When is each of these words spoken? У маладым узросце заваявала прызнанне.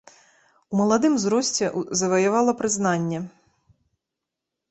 У 0.71 0.79
маладым 0.79 1.17
узросце 1.19 1.65
заваявала 2.01 2.51
прызнанне. 2.61 3.19